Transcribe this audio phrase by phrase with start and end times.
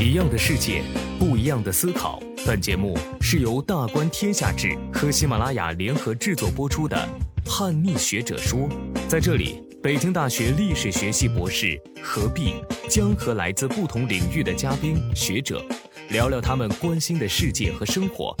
[0.00, 0.82] 一样的世界，
[1.18, 2.22] 不一样的思考。
[2.46, 6.96] 本节目是由大观天下志和喜马拉雅联合制作播出的
[7.44, 8.60] 《叛逆学者说》。
[9.08, 12.54] 在这里，北京大学历史学系博士何必
[12.88, 15.64] 将和来自不同领域的嘉宾学者
[16.10, 18.36] 聊聊他们关心的世界和生活。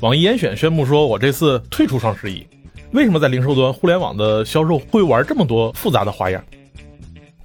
[0.00, 2.46] 网易严选宣布说，我这次退出双十一。
[2.92, 6.44] 为什么在零售端互联网的销售会玩这么多复杂的花样？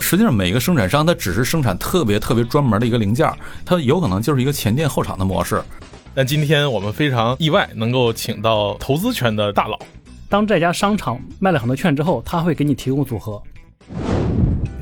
[0.08, 3.28] 实际上，每个生产商它只是生产特别特别专门的一个零件，
[3.66, 5.60] 它有可能就是一个前店后厂的模式。
[6.14, 9.80] 但今天我们非常意外，能够请到投资圈的大佬。
[10.30, 13.42] 当这家商场卖了很多券之后，他会给你提供组合。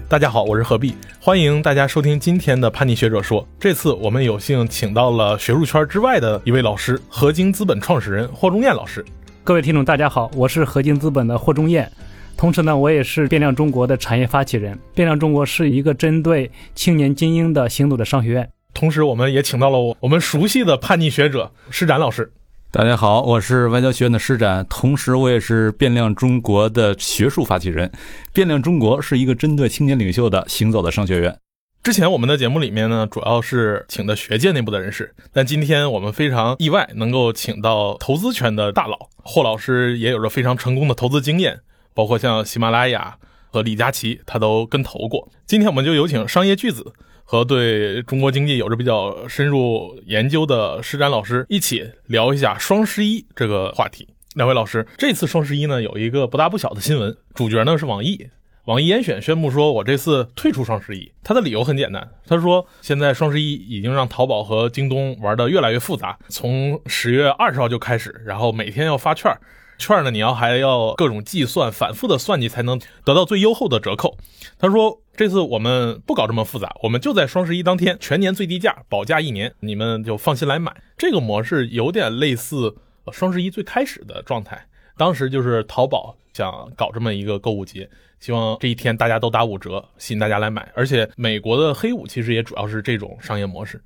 [0.10, 3.48] 大家好，我是何必，欢迎大家收听今天的叛逆学者说。
[3.58, 9.04] 这次我们有幸请到了学术圈之外的一位老师，合金资本创始人霍中彦老师。
[9.42, 11.90] 各位听众，大家好，我是合金资本的霍中彦。
[12.36, 14.78] 同时呢，我也是变量中国的产业发起人。
[14.94, 18.50] 变量中国是一个针对青年精英的行走的商学院。
[18.74, 22.32] 同时，我们也请到了我我们熟悉的叛逆学者施展老师。
[22.70, 27.92] 大家好，我是外交学院的施展，同时我也是变量中国的学术发起人。
[28.34, 31.38] 变量中国是一个针对青年领袖的行走的商学院。
[31.84, 41.60] 之前我们的节目里面呢，主要是请的学界内部的人士，但今天我们非常意外能够请到投资圈的大佬霍老师，也有着非常成功的投资经验。
[41.94, 43.18] 包括像喜马拉雅
[43.50, 45.32] 和李佳琦，他都跟投过。
[45.46, 54.08] 今天我们就有请商业巨子和对中国经济有着比较深入研究的施展老师一起聊一下双十一这个话题。
[54.36, 58.28] 两位老师，这次双十一呢有一个不大不小的新闻，主角呢是网易。
[58.66, 61.12] 网易严选宣布说，我这次退出双十一。
[61.22, 69.32] 他的理由很简单，他说现在双十一已经让淘宝和京东玩的越来越复杂，从十月二十号就开始，然后每天要发券。
[69.84, 70.12] 券呢？
[70.12, 74.18] 你要还要各种计算，反复的算计才能得到最优厚的折扣。
[74.58, 82.76] 他说：“这次我们不搞这么复杂，我们就在双十一当天全年最低价保价一年，你们就放心来买。”这个模式有点类似
[83.12, 84.66] 双十一最开始的状态。
[84.96, 87.90] 当时就是淘宝想搞这么一个购物节，
[88.20, 90.72] 希望这一天大家都打五折，吸引大家来买。
[90.74, 93.82] 而且美国的黑五其实也主要是这种商业模式。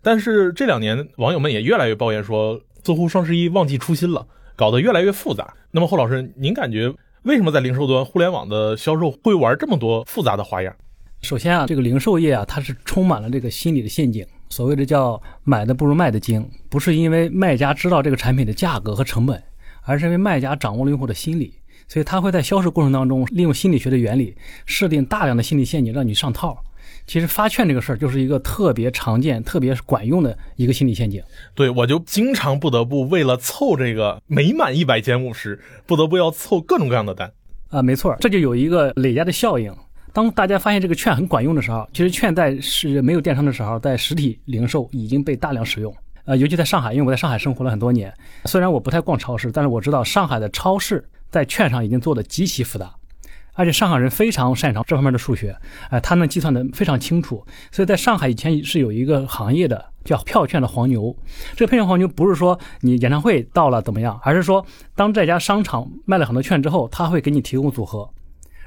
[0.00, 4.26] 但是这两年网友们也越来越抱怨说，似乎双十一忘记初心了。
[4.56, 5.54] 搞得越来越复杂。
[5.70, 6.92] 那么，霍老师，您感觉
[7.22, 10.74] 为什么在零售端互联网的销售会玩这么多复杂的花样？
[11.22, 14.26] 首先啊，这个零售业啊，它是充满了这个心理的陷阱。
[14.50, 19.42] 所谓的叫“买的不如卖的精”，不是因为卖家知道这个产品的价格和成本，
[19.82, 21.54] 而是因为卖家掌握了用户的心理，
[21.88, 24.36] 所以他会在销售过程当中利用心理学的原理，
[24.66, 26.62] 设定大量的心理陷阱让你上套。
[27.06, 31.22] 其实发券这个事儿就是一个特别常见、特别管用的一个心理陷阱。
[31.54, 37.30] 对我就经常不得不为了凑这个每满一百减五十，不得不要凑各种各样的单。
[37.68, 39.74] 啊，没错，这就有一个累加的效应。
[40.12, 45.94] 当大家发现这个券很管用的时候，其实券在是没有电商的时候，在实体零售已经被大量使用。
[46.24, 48.12] 呃，尤其在上海，因为我在上海生活了很多年，
[48.44, 52.94] 虽然我不太逛超市，但是我知道上海的超市在券上已经做的极其复杂。
[53.54, 55.56] 而且上海人非常擅长这方面的数学，
[55.90, 57.44] 哎，他能计算的非常清楚。
[57.70, 61.14] 所以在上海以前是有一个行业的叫票券的黄牛。
[61.54, 64.64] 这个票券黄牛不是说你演唱会到了怎么样，而是说
[64.94, 68.08] 当这家商场卖了很多券之后，他会给你提供组合。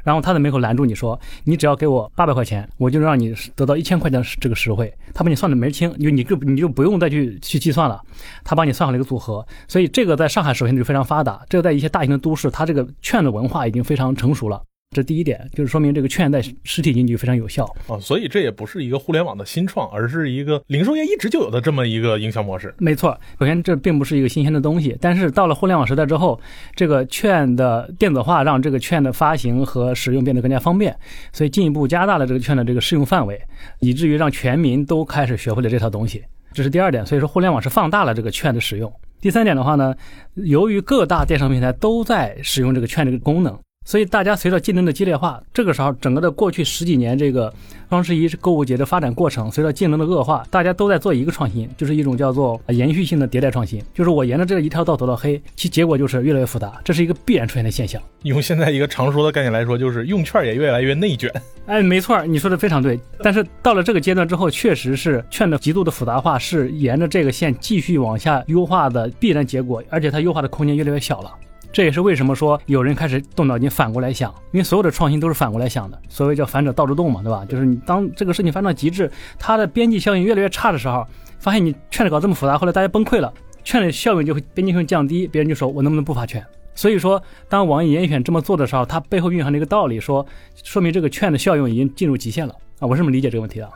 [0.03, 7.99] 然后他在门口拦住你说：“你只要给我八百块钱，我就让你得到一千块钱这个实惠。”他把你算的门清，你你就你就不用再去去计算了，
[8.43, 9.43] 他帮你算好了一个组合。
[9.67, 14.61] 所以这个在上海首先就非常发达，这个在一些大型的都市，它这个券的文化已经非常成熟了。
[14.95, 22.73] 这第一点就是说明这个券在实体经济非常有效啊，所以这也不是一个互联网的新创，而是一个零售业一直就有的这么一个营销模式。
[22.77, 26.39] 没错，首先这并不是一个新鲜的东西，但是到了互联网时代之后，
[26.75, 30.95] 这个券的电子化让这个券的发行和使用变得更加方便，
[31.33, 33.37] 所以进一步加大了这个券的这个适用范围，
[33.81, 36.23] 以至于让全民都开始学会了这套东西。
[36.53, 38.89] 这是第二点，所以说互联网是放大了这个券的使用。
[39.19, 39.93] 第三点的话呢，
[40.35, 43.59] 由于各大电商平台都在使用这个券这个功能。
[43.85, 47.53] 所以大家随着竞争的激烈化，这个时候整个的过去十几年这个
[47.87, 58.01] 双十一是购物节的发展过程，随着竞争的恶化，大家都在做一个创新，就是一种叫做延续性的迭代创新，就是我沿着这一条道走到黑，其结果就是越来越复杂，这是一个必然出现的现象。
[58.23, 61.31] 用现在一个常说的概念来说，就是用券也越来越内卷。
[61.67, 62.99] 哎，没错，你说的非常对。
[63.21, 71.31] 但是到了这个阶段之后，确实是券的极度的复杂化是沿着这个线继续往下优化的必然结果，而且它优化的空间越来越小了。
[71.75, 76.01] 这也是为什么说有人开始动脑筋反过来想，因为所有的创新都是反过来想的。
[76.07, 77.43] 所谓叫反者道之动嘛，对吧？
[77.43, 81.05] 就是你当这个事情发展到极致，它的边际效应越来越差的时候，
[81.37, 83.33] 发现你券的搞这么复杂，后来大家崩溃了，
[83.65, 86.41] 券的效应就会边际效应降低，别人就说我能不能不发券？
[86.75, 90.25] 所以说，当网易严选这么做的时候，它背后蕴含的一个道理，说
[90.63, 92.55] 说明这个券的效用已经进入极限了。
[92.79, 93.69] 啊，我是这么理解这个问题的。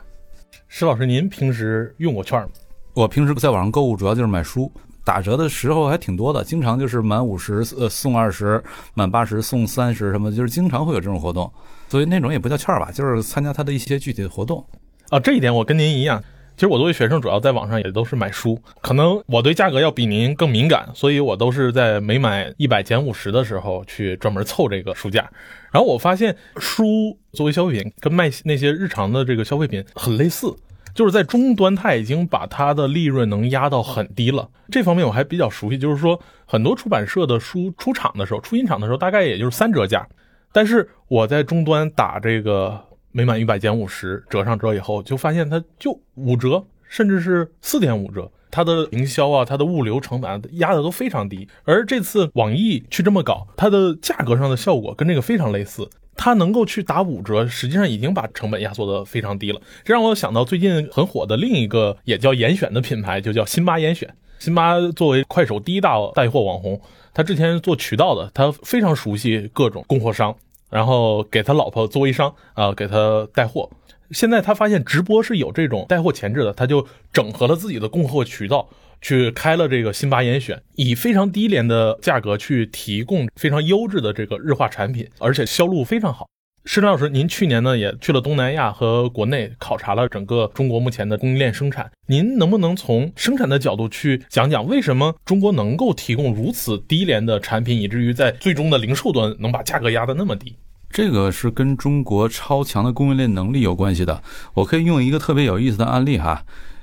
[0.68, 2.48] 石老师，您平时用过券吗？
[2.94, 4.72] 我平时在网上购物主要就是买书，
[5.10, 8.62] 打折的时候还挺多的，经常就是满五十呃送二十，
[8.94, 11.52] 满八十送三十，什么就是经常会有这种活动。
[11.88, 14.64] 所以那种也不叫券吧，就是参加他的一些具体的活动。
[15.08, 16.22] 啊，这一点我跟您一样。
[16.54, 25.28] 其实我作为学生，主要在网上也都是买书，可能我对价格要比您更敏感，所以我都是在每买一百减五十的时候去专门凑这个书价。
[25.72, 30.54] 然后我发现书作为消费品，跟卖那些日常的这个消费品很类似，
[30.94, 34.48] 就是在终端它已经把它的利润能压到很低了。
[34.70, 40.06] 这方面我还比较熟悉，就是说很多出版社的书出厂的时候，出新厂的时候大概也就是三折价，
[40.52, 42.86] 但是我在终端打这个。
[43.12, 48.30] 每满一百减五十，折上折以后，就发现它就五折，甚至是四点五折。
[48.52, 51.48] 它的营销啊，它的物流成本压的都非常低。
[51.64, 55.90] 而这次网易去这么搞，它的价格上的效果跟这个非常类似。
[56.22, 59.60] 他能够去打五折，实际上已经把成本压缩得非常低了。
[59.82, 64.06] 这让我想到最近很火的另一个也叫严选的品牌，就叫辛巴严选。
[64.38, 66.78] 辛巴作为快手第一大带货网红，
[67.14, 70.36] 他之前做渠道的，他非常熟悉各种供货商。
[70.68, 73.70] 然后给他老婆做微商啊，给他带货。
[74.10, 78.68] 现在他发现直播是有这种带货潜质的，他就整合了自己的供货渠道，
[79.00, 86.26] 去开了这个辛巴严选，以非常低廉的价格去提供非常优质的这个日化产品，而且销路非常好。
[86.66, 100.54] 施老师，您去年呢也去了东南亚和国内考察了整个中国目前的供应链生产，您能不能从生产的角度去讲讲为什么中国能够提供如此低廉的产品，以至于在最终的零售端能把价格压得那么低？
[100.90, 104.22] 这个是跟中国超强的供应链能力有关系的。
[104.54, 106.42] 我可以用一个特别有意思的案例哈，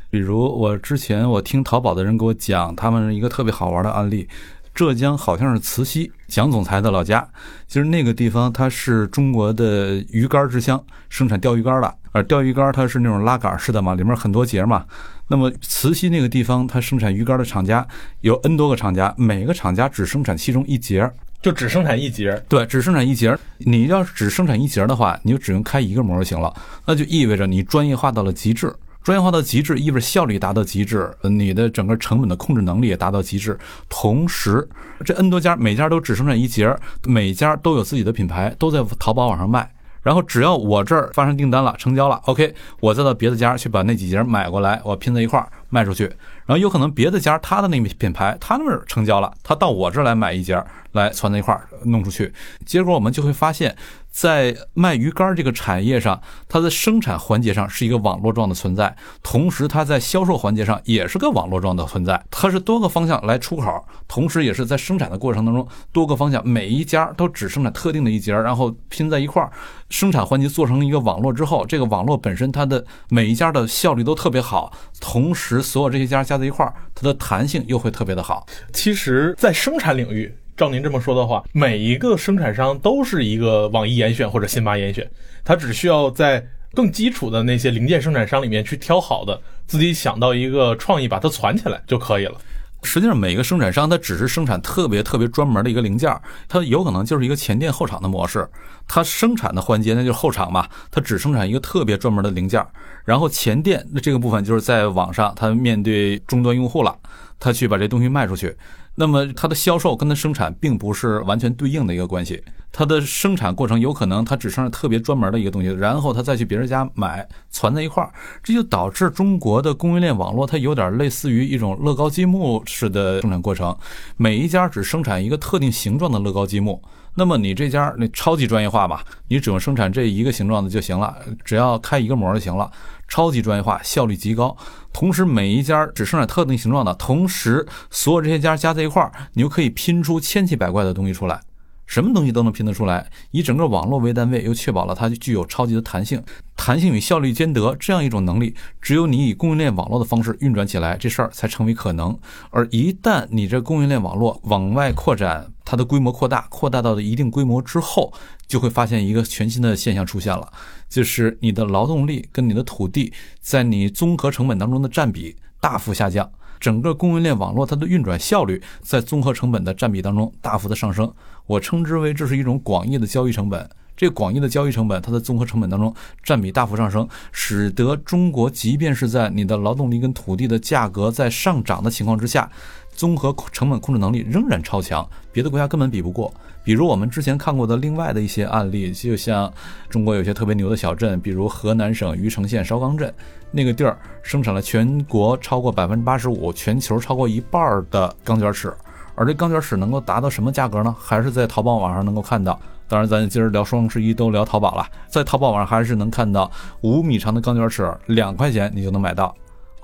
[0.10, 4.28] 比如我之前我听淘宝的人给我讲，他们一个特别好玩的案例。
[4.74, 7.28] 浙江好像是慈溪蒋总裁的老家，
[7.68, 11.94] 就是那个地方它是中国的鱼竿之乡，生产钓鱼竿的。
[12.12, 14.86] 而钓鱼竿它是那种拉杆式的嘛，里面很多节嘛。
[15.30, 17.86] 那么慈溪那个地方，它生产鱼竿的厂家
[18.22, 21.12] 有 N 多个厂家，每个厂家只生产其中一节，
[21.42, 22.42] 就只生产一节。
[22.50, 23.38] 对，只生产一节。
[23.60, 26.54] 你要是只生产一节的话，你就只用开一个模就行了，
[26.86, 28.74] 那就意味着你专业化到了极致。
[29.04, 33.58] 专业化到极致，意味着效率达到极致，你的整个成本的控制能力也达到极致。
[33.88, 34.68] 同时，
[35.06, 36.76] 这 N 多家每家都只生产一节，
[37.06, 39.72] 每家都有自己的品牌，都在淘宝网上卖。
[40.04, 46.06] 然后只要我这儿发生订单了，成交了，OK，我再到别的家去把那几节买过来，我拼在一块儿卖出去。
[46.46, 52.34] 然后有可能别的家他的那品牌他那儿成交了，他到我这儿来买一节，来攒在一块儿弄出去。
[52.66, 53.76] 结果我们就会发现。
[54.10, 56.20] 在卖鱼竿这个产业上，
[56.50, 62.20] 它的生产环节上是一个网络状的存在，同时它在销售环节上也是个网络状的存在。
[62.32, 69.52] 它是多个方向来出口，同时也是在生产的过程当中多个方向，每一家都只生产特定的一节，然后拼在一块儿。
[69.92, 78.46] 生产环节做成一个网络之后，这个网络本身它的每一家的效率都特别好，同时所有这些加加在一块儿，它的弹性又会特别的好。
[78.74, 80.34] 其实，在生产领域。
[80.56, 85.08] 照您这么说的话，每一个生产商都是一个网易严选或者辛巴严选，
[85.46, 86.44] 他只需要在
[86.74, 92.42] 更基础的那些零件生产商里面去挑好的，自己想到一个创意把它攒起来就可以了。
[92.82, 96.12] 实际上，每一个生产商它只是生产特别特别专门的一个零件，
[96.48, 98.48] 它有可能就是一个前店后厂的模式。
[98.88, 102.66] 它生产的环节那就是后厂嘛，它只生产一个特别专门的零件，
[103.04, 106.98] 然后前店那这个部分就是在网上，它面对终端用户了，
[107.40, 108.56] 它去把这东西卖出去。
[109.00, 112.42] 那么它的销售跟它生产并不是完全对应的一个关系，
[112.72, 123.78] 它的生产过程有可能它只生产特别专门的一个东西，然后它再去别人家买，攒在一块儿，这就导致中国的供应链网络它有点类似于一种乐高积木式的生产过程，
[124.16, 126.82] 每一家只生产一个特定形状的乐高积木。
[127.20, 132.72] 那么你这家那超级专业化吧，你只用生产这一个形状的就行了，只要开一个模就行了，
[133.08, 134.56] 超级专业化，效率极高。
[134.94, 141.42] 同时每一家只生产特定形状的，同时所有这些家加在一块儿，你就可以拼出千奇百怪的东西出来。
[141.88, 146.22] 什么东西都能拼得出来，以整个网络为单位，又确保了它具有超级的弹性，
[146.58, 152.20] 弹性与效率兼得这样一种能力，只有你以供应链网络的方式运转起来，这事儿才成为可能。
[152.50, 158.14] 而一旦你这供应链网络往外扩展，它的规模扩大，扩大到了一定规模之后，
[158.48, 160.50] 就会发现一个全新的现象出现了，
[160.88, 166.32] 就是你的劳动力跟你的土地在你综合成本当中的占比大幅下降。
[166.58, 171.14] 整个供应链网络它的运转效率在综合成本的占比当中大幅的上升，
[171.46, 175.94] 我称之为这是一种广义的交易成本，这广义的交易成本，它的综合成本当中
[176.24, 182.50] 占比大幅上升，使得中国即便是在你的劳动力跟土地的价格在上涨的情况之下，
[182.98, 186.34] 综合成本控制能力仍然超强，别的国家根本比不过。
[186.64, 189.54] 比如我们之前看过的另外的一些案例，就像
[189.88, 193.14] 中国有些特别牛的小镇，比如河南省虞城县烧钢镇，
[193.52, 198.74] 那个地儿生产了全国超过百分之八十五、全球超过一半的钢卷尺，
[199.16, 200.94] 而这钢卷尺能够达到什么价格呢？
[201.00, 202.60] 还是在淘宝网上能够看到。
[202.90, 206.50] 当然，咱今儿聊双十一都聊淘宝了，在淘宝网上还是能看到
[206.82, 209.36] 五米长的钢卷尺，两块钱你就能买到。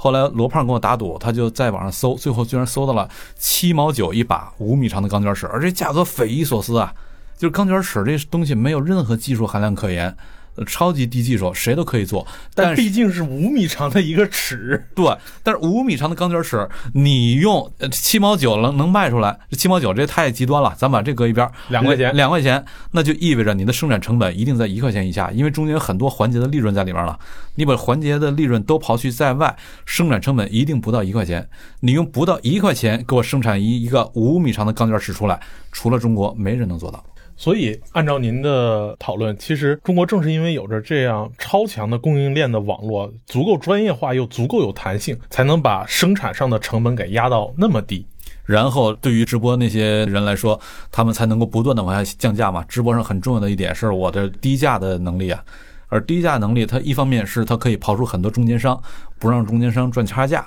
[0.03, 6.93] 后来罗胖跟我打赌，他就在网上搜，最后居然搜到了七毛九一把五米长的钢卷尺，而这价格匪夷所思啊！
[7.37, 10.13] 就是钢卷尺这东西没有任何技术含量可言。
[10.55, 15.17] 呃，超级低技术，谁都可以做，但毕竟是五米长的一个尺，对。
[15.41, 27.17] 但是五米长的钢卷尺，你用七毛九能能卖出来，这七毛九这太极端了，咱把这搁一边，两块钱，两块钱，那就意味着你的生产成本一定在一块钱以下，因为中间有很多环节的利润在里面了。
[27.55, 29.55] 你把环节的利润都刨去在外，
[29.85, 31.47] 生产成本一定不到一块钱。
[31.79, 35.39] 你用不到一块钱给我生产一一个五米长的钢卷尺出来，
[35.71, 37.03] 除了中国，没人能做到。
[37.35, 48.05] 所以，按照您的讨论，其实中国正是因为有着这样超强的供应链的网络，足够专业化又足够有弹性，才能把生产上的成本给压到那么低。
[48.45, 50.59] 然后，对于直播那些人来说，
[50.91, 52.63] 他们才能够不断的往下降价嘛。
[52.67, 55.43] 直播上很重要的一点是我的低价的能力啊，
[55.87, 58.79] 而低价能力，它一方面是它可以刨出很多中间商，
[59.17, 60.45] 不让中间商赚差价。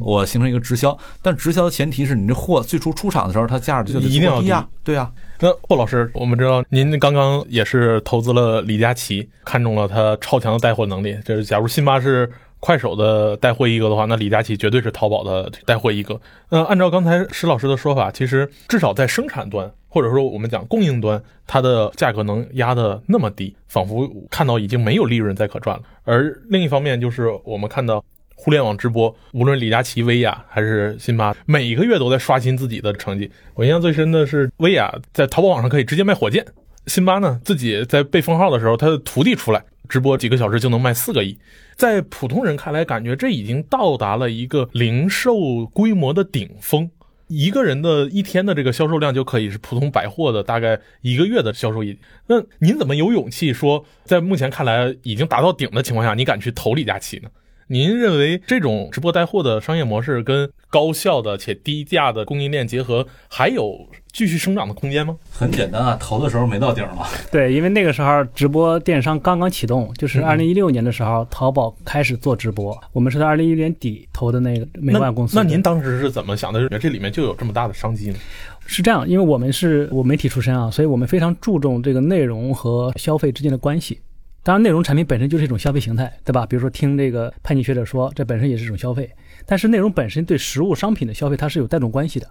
[0.00, 5.10] 我形成一个直销，但直销的前提是你这货最初出厂的时候，它价值就一定要低啊，对啊。
[5.40, 11.16] 那霍老师，我们知道您刚刚也是投资了李佳琦，看中了他超强的带货能力。
[11.24, 12.30] 就是假如辛巴是
[12.60, 16.20] 快手的带货一哥的话，那李佳琦绝对是淘宝的带货一哥。
[16.50, 25.82] 那按照刚才石老师的说法，其实至少在生产端，或者说我们讲供应端，它的价格能压得那么低，仿佛看到已经没有利润再可赚了。
[26.04, 28.04] 而另一方面，就是我们看到。
[28.40, 33.28] 互联网直播，无论李佳琦、薇娅还是辛巴，每一个月都在刷新自己的成绩。
[33.54, 36.46] 我印象最深的是，薇娅在淘宝网上可以直接卖火箭，
[36.86, 41.36] 辛巴呢自己在被封号的时候，他的徒弟出来直播几个小时就能卖四个亿。
[41.74, 46.88] 在普通人看来，感觉这已经到达了一个零售规模的顶峰，
[47.26, 51.96] 一个人的一天的这个销售量就可以是普通百货的大概一个月的销售额。
[52.28, 57.28] 那您怎么有勇气说，在目前看来已经达到顶的情况下，你敢去投李佳琦呢？
[57.70, 65.14] 您认为这种直播带货的商业模式跟高效的且低价的供应链结合，还有继续生长的空间吗？
[65.30, 67.06] 很简单啊，投的时候没到顶嘛。
[67.30, 72.74] 对，因为那个时候直播电商刚刚启动，就是二零一六年的时候，淘宝开始做直播。
[72.92, 75.36] 我们是在二零一六年底投的那个美万公司。
[75.36, 76.66] 那您当时是怎么想的？
[76.78, 78.16] 这里面就有这么大的商机呢？
[78.64, 83.98] 是这样，因为我们是我媒体出身啊，所以我们非常注重这个内容和消费之间的关系。
[84.42, 86.46] 当然，内容产品本身就是一种消费形态，对吧？
[86.46, 89.10] 比如说听这个叛逆学者说，这本身也是一种消费。
[89.44, 92.26] 但是内容本身对实物商品的消费，它是有带动关系的，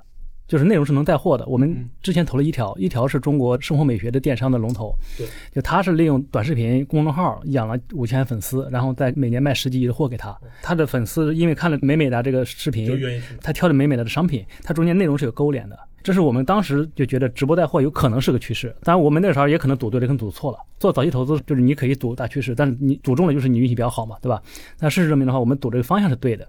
[0.48, 1.46] 就是内容是能带货的。
[1.46, 10.36] 我们之前投了一条，一条是中国生活美学的电商的龙头，对，就他是利用短视频公众号养了五千粉丝，然后在每年卖十几亿的货给他。
[10.64, 13.00] 他的粉丝因为看了美美的这个视频，
[13.42, 15.78] 他挑的美美的的商品，它中间内容是有勾连的。
[16.08, 20.58] 这是我们当时就觉得直播带货有可能是个趋势，当然我们那时候也可能赌对了，可能赌错了。
[20.80, 24.42] 做早期投资就是你可以赌大趋势，但是你赌中了就是你运气比较好嘛，对吧？
[24.80, 26.48] 那事实证明的话，我们赌这个方向是对的。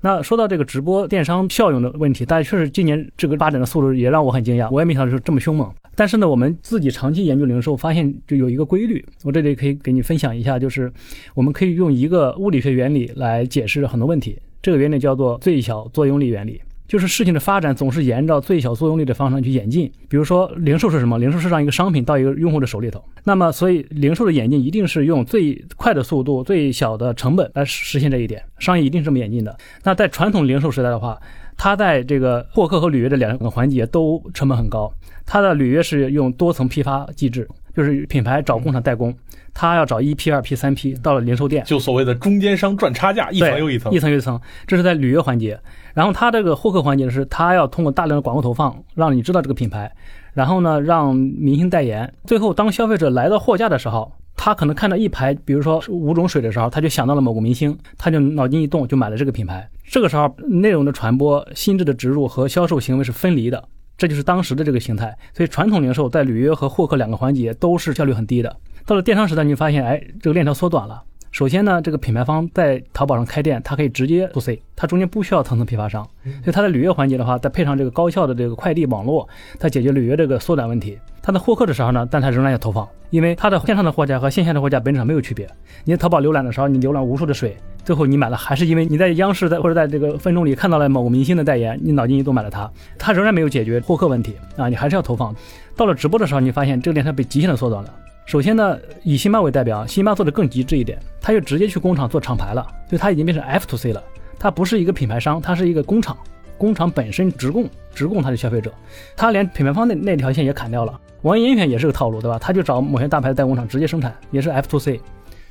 [0.00, 5.72] 那说到这个直播电商效用的问题，大家确实今年这个发展的速度也让我很惊讶，我也没想到是这么凶猛。
[5.94, 10.92] 但是呢，我们自己长期研究零售，发现就有一个规律，我这里可以给你分享一下，就是
[11.32, 16.60] 我们可以用一个物理学原理来解释很多问题，这个原理叫做最小作用力原理。
[16.86, 19.90] 就是事情的发展总是沿着最小作用力的方向去演进。
[20.08, 21.18] 比如说，零售是什么？
[21.18, 23.02] 零售是让一个商品到一个用户的手里头。
[23.24, 28.42] 那么，所以零售的演进一定是用最快的速度、最小的成本来实现这一点。
[28.58, 29.56] 商业一定是这么演进的。
[29.82, 31.18] 那在传统零售时代的话，
[31.56, 34.92] 它在这个获客和履约的两个环节都成本很高。
[35.24, 39.14] 它的履约是用多层批发机制，就是品牌找工厂代工，
[39.52, 44.40] 他要找一批、二批、三批，到了零售店，就所谓的中间商赚差价，一层又一层，一层又一层。
[44.66, 45.60] 这是在履约环节。
[45.92, 49.92] 然后他这个获客环节是，他要通过大量的广告投放，让你知道这个品牌，
[50.32, 52.10] 然后呢，让明星代言。
[52.24, 59.68] 最后，当消费者来到货架的时候，他可能看到一排，比如说五种水的时候，他就想到了某个明星，他就脑筋一动，就买了这个品牌。
[59.84, 63.62] 这个时候，内容的传播、心智的植入和销售行为是分离的，
[63.96, 65.16] 这就是当时的这个形态。
[65.34, 68.56] 所以，传统零售在履约和获客两个环节都是效率很低的。
[68.84, 71.02] 到了电商时代，你发现，哎，这个链条缩短了。
[71.32, 80.98] 首先呢，这个品牌方在淘宝上开店，它可以直接 to C，它中间不需要层层批发商，所以它在履约环节的话，再配上这个高效的这个快递网络，它解决履约这个缩短问题。
[81.26, 85.44] 它在获客的时候呢，但它仍然要投放，因为它的线上的货架和线下的货架本质上没有区别。
[85.82, 95.34] 你在淘宝浏览的时候，你浏览无数的水，最后你买了，还是因为你在央视在或者在这个分众里看到了某个明星的代言，你脑筋一动买了它，它仍然没有解决获客问题啊，你还是要投放。
[95.74, 97.92] 到了直播的时候，你发现这个链条被极限的缩短了。
[98.24, 104.00] 首先呢，以辛巴为代表，辛巴做的更极致一点，他就直接去工厂做厂牌了，所以他已经变成 F to C 了，
[104.38, 106.16] 他不是一个品牌商，他是一个工厂，
[106.58, 108.72] 工厂本身直供直供他的消费者，
[109.16, 111.00] 他连品牌方那那条线也砍掉了。
[111.22, 112.38] 网易严选也是个套路，对吧？
[112.38, 115.00] 他就找某些大牌代工厂直接生产，也是 F to C。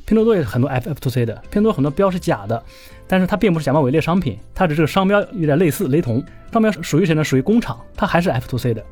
[0.05, 2.61] 拼多多也很多 F F to C 的，拼多多很多标是假的，
[3.07, 7.23] 但是它并不是假冒伪劣商品，它的这个商标有点类似雷同，商标属于谁呢？
[7.23, 8.83] 属于工厂，它还是 F to C 的。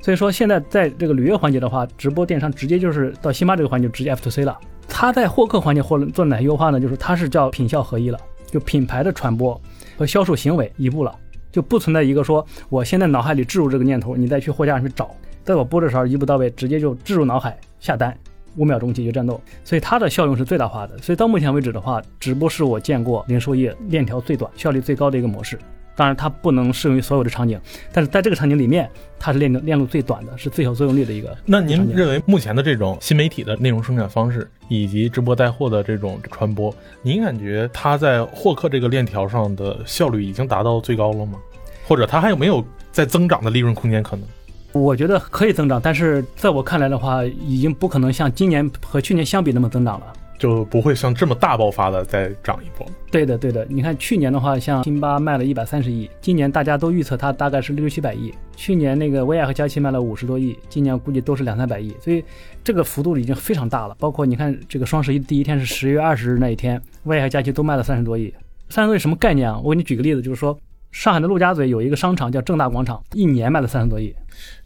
[0.00, 4.58] 所以说现在在这个履约环节的话，直播电商直接就是到辛巴这个环节直接 F to C 了。
[4.88, 6.80] 它在获客环节或者做哪些优化呢？
[6.80, 9.60] 就是它是叫品效合一了，就品牌的传播
[9.98, 11.14] 和销售行为一步了，
[11.54, 18.12] 就不存在一个说我现在脑海里置入这个念头，你再去货架上去找，在我播的时候一步到位，直接就置入脑海下单。
[18.56, 20.98] 五秒钟解决战斗，所以它的效用是最大化的。
[20.98, 25.56] 所以到目前为止的话，直播是我见过零售业链条最短、效率最高的一个模式。
[25.96, 27.60] 当然，它不能适用于所有的场景，
[27.92, 31.36] 但是在这个场景里面，它是链链路最短的，是最小作用力的一个。
[31.44, 41.38] 那您认为目前的这种新媒体的内容生产方式以及直播带货的这种传播，您感觉它在获客这个链条上的效率已经达到最高了吗？
[41.86, 44.26] 或者它还有没有在增长的利润空间可能？
[44.72, 50.12] 我觉得可以增长，但是在我看来的话，已经不可能像今年和去年相比那么增长了，
[50.44, 52.86] 就不会像这么大爆发的再涨一波。
[53.10, 53.66] 对的，对的。
[53.70, 58.30] 你看去年的话，像辛巴卖了一百三十亿，今年大家都预测它大概是六七百亿。
[58.54, 62.22] 去年那个薇娅和佳琦卖了五十多亿，今年估计都是两三百亿，所以
[62.62, 63.96] 这个幅度已经非常大了。
[63.98, 68.30] 包括你看这个双十一第一天是十月二十日那一天，薇娅和佳琦都卖了三十多亿。
[68.68, 69.58] 三十多亿什么概念啊？
[69.64, 70.58] 我给你举个例子，就是说
[70.92, 74.14] 上海的陆家嘴有一个商场叫正大广场，一年卖了三十多亿。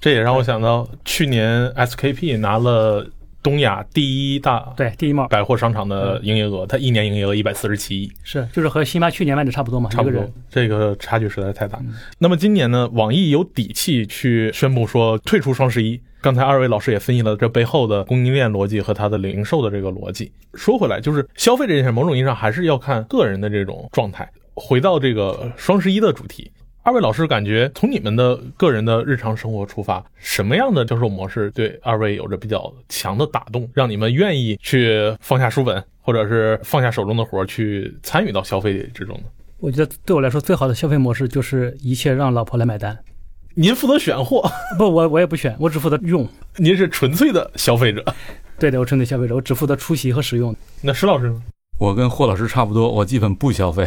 [0.01, 3.07] 这也让我想到去年 SKP 拿了
[3.43, 11.81] 东亚第一大对第一贸百货商场的营业额，它一年营业额一百四十七亿，是就是和辛巴去年卖的差不多嘛，差不多，这个差距实在太大。
[12.19, 16.01] 那么今年呢，网易有底气去宣布说退出双十一。
[16.21, 20.33] 刚才二位老师也分析了这背后的供应链逻辑和它的零售的这个逻辑。
[20.55, 24.29] 说回来，就是消费这件事，某种意义上还是要看个人的这种状态。
[24.55, 26.51] 回到这个双十一的主题。
[26.89, 39.25] 二位老师感觉从你们的个人的日常生活出发，什么样的销售模式对二位有着比较强的打动，让你们愿意去放下书本，或者是放下手中的活去参与到消费之中呢？
[39.59, 42.99] 我觉得对我来说最好的消费模式就是一切让老婆来买单。
[43.55, 44.51] 您负责选货？
[44.79, 46.27] 不，我我也不选，我只负责用。
[46.57, 48.03] 您是纯粹的消费者？
[48.59, 50.57] 对的，我纯粹消费者，我只负责出席和使用。
[50.81, 51.43] 那石老师呢？
[51.79, 53.87] 我跟霍老师差不多，我基本不消费。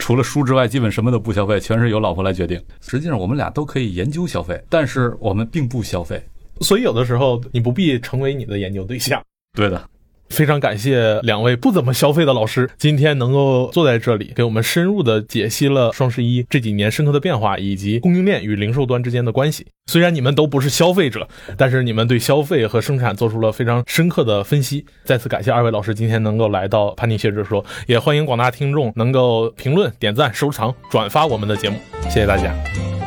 [0.00, 2.60] 除了书之外，基本什么都不消费，全是由老婆来决定。
[2.80, 6.20] 实际上，我们俩都可以研究消费，但是我们并不消费。
[6.62, 9.22] 所以，有的时候你不必成为你的研究对象。
[9.52, 9.88] 对的。
[10.30, 19.66] 非常感谢两位不怎么消费的老师，今天能够坐在这里，给我们深入的解析了双十一这几年深刻的变化，以及供应链与零售端之间的关系。
[19.86, 24.86] 虽然你们都不是消费者，但是你们对消费和生产做出了非常深刻的分析。
[25.04, 31.76] 再次感谢二位老师今天能够来到潘尼学者说，也欢迎广大听众能够评论、点赞、收藏、转发我们的节目。
[32.04, 32.99] 谢谢大家。